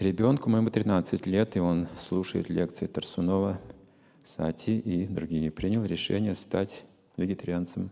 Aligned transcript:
Ребенку 0.00 0.48
моему 0.48 0.70
13 0.70 1.26
лет, 1.26 1.56
и 1.56 1.60
он 1.60 1.86
слушает 2.08 2.48
лекции 2.48 2.86
Тарсунова, 2.86 3.60
Сати 4.24 4.78
и 4.78 5.06
другие. 5.06 5.50
Принял 5.50 5.84
решение 5.84 6.34
стать 6.34 6.84
вегетарианцем. 7.18 7.90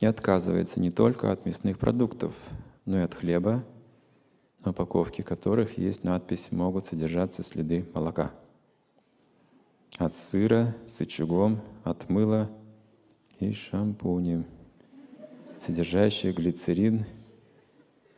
И 0.00 0.06
отказывается 0.06 0.80
не 0.80 0.90
только 0.90 1.30
от 1.30 1.46
мясных 1.46 1.78
продуктов, 1.78 2.34
но 2.86 2.98
и 2.98 3.02
от 3.02 3.14
хлеба, 3.14 3.64
на 4.64 4.72
упаковке 4.72 5.22
которых 5.22 5.78
есть 5.78 6.02
надпись 6.02 6.50
«Могут 6.50 6.86
содержаться 6.86 7.44
следы 7.44 7.86
молока». 7.94 8.32
От 9.96 10.16
сыра 10.16 10.74
с 10.88 11.00
очагом, 11.00 11.60
от 11.84 12.10
мыла 12.10 12.50
и 13.38 13.52
шампуни, 13.52 14.44
содержащие 15.60 16.32
глицерин. 16.32 17.04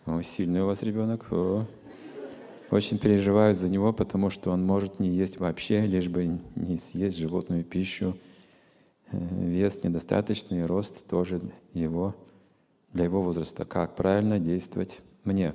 О, 0.06 0.22
сильный 0.22 0.62
у 0.62 0.66
вас 0.68 0.82
ребенок. 0.82 1.30
О. 1.30 1.66
Очень 2.72 2.96
переживаю 2.96 3.54
за 3.54 3.68
него, 3.68 3.92
потому 3.92 4.30
что 4.30 4.50
он 4.50 4.64
может 4.64 4.98
не 4.98 5.10
есть 5.10 5.38
вообще, 5.38 5.84
лишь 5.84 6.08
бы 6.08 6.40
не 6.56 6.78
съесть 6.78 7.18
животную 7.18 7.64
пищу. 7.64 8.16
Э, 9.10 9.18
вес 9.46 9.84
недостаточный, 9.84 10.64
рост 10.64 11.06
тоже 11.06 11.42
его, 11.74 12.16
для 12.94 13.04
его 13.04 13.20
возраста. 13.20 13.66
Как 13.66 13.94
правильно 13.94 14.38
действовать 14.38 15.00
мне? 15.24 15.54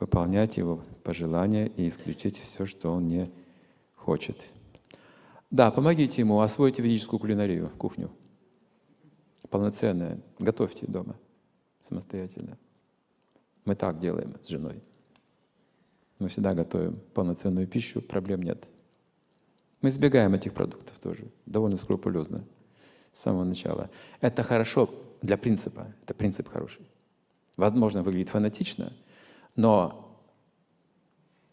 Выполнять 0.00 0.56
его 0.56 0.80
пожелания 1.04 1.68
и 1.76 1.86
исключить 1.86 2.40
все, 2.40 2.66
что 2.66 2.90
он 2.90 3.06
не 3.06 3.30
хочет. 3.94 4.36
Да, 5.52 5.70
помогите 5.70 6.22
ему, 6.22 6.40
освойте 6.40 6.82
ведическую 6.82 7.20
кулинарию, 7.20 7.70
кухню. 7.78 8.10
Полноценная. 9.48 10.18
Готовьте 10.40 10.86
дома 10.88 11.14
самостоятельно. 11.82 12.58
Мы 13.64 13.76
так 13.76 14.00
делаем 14.00 14.34
с 14.42 14.48
женой. 14.48 14.82
Мы 16.18 16.28
всегда 16.28 16.54
готовим 16.54 16.98
полноценную 17.14 17.66
пищу, 17.66 18.00
проблем 18.00 18.42
нет. 18.42 18.66
Мы 19.80 19.90
избегаем 19.90 20.34
этих 20.34 20.52
продуктов 20.52 20.98
тоже, 20.98 21.24
довольно 21.46 21.76
скрупулезно, 21.76 22.44
с 23.12 23.20
самого 23.20 23.44
начала. 23.44 23.90
Это 24.20 24.42
хорошо 24.42 24.90
для 25.22 25.36
принципа, 25.36 25.94
это 26.02 26.14
принцип 26.14 26.48
хороший. 26.48 26.82
Возможно, 27.56 28.02
выглядит 28.02 28.30
фанатично, 28.30 28.92
но 29.54 30.20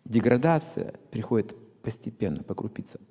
деградация 0.04 0.96
приходит 1.12 1.56
постепенно, 1.84 2.42
по 2.42 2.56
крупицам. 2.56 3.02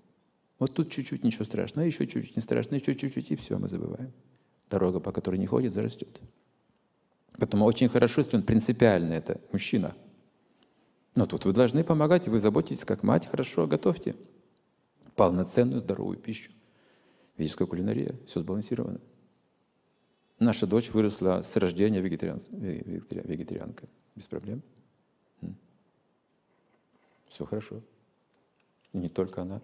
Вот 0.59 0.75
тут 0.75 0.91
чуть-чуть 0.91 1.23
ничего 1.23 1.45
страшного, 1.45 1.87
еще 1.87 2.07
чуть-чуть 2.07 2.37
не 2.37 2.43
страшно, 2.43 2.75
еще 2.75 2.95
чуть-чуть, 2.95 3.31
и 3.31 3.37
все, 3.37 3.59
мы 3.59 3.69
забываем. 3.69 4.13
Дорога, 4.71 4.99
по 4.99 5.13
которой 5.13 5.37
не 5.37 5.47
ходит, 5.47 5.75
зарастет. 5.75 6.21
Поэтому 7.37 7.65
очень 7.65 7.89
хорошо, 7.89 8.21
если 8.21 8.37
он 8.37 8.43
принципиально 8.43 9.13
это 9.13 9.41
мужчина– 9.53 9.95
но 11.15 11.27
тут 11.27 11.45
вы 11.45 11.53
должны 11.53 11.85
помогать, 11.85 12.29
вы 12.29 12.39
заботитесь, 12.39 12.85
как 12.85 13.03
мать, 13.03 13.27
хорошо, 13.27 13.67
готовьте 13.67 14.17
полноценную 15.15 15.81
здоровую 15.81 16.19
пищу. 16.19 16.51
Ведическая 17.37 17.67
кулинария, 17.67 18.15
все 18.27 18.41
сбалансировано. 18.41 19.01
Наша 20.39 20.67
дочь 20.67 20.91
выросла 20.91 21.43
с 21.43 21.57
рождения 21.57 22.01
вегетариан, 22.01 22.41
вегетарианка. 22.51 23.87
Без 24.17 24.27
проблем. 24.27 24.63
Все 27.29 27.45
хорошо. 27.45 27.81
И 28.93 28.99
не 28.99 29.09
только 29.09 29.43
она. 29.43 29.61